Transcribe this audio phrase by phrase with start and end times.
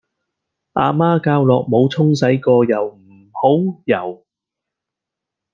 [0.73, 4.25] 阿媽教落冇沖洗過又唔好游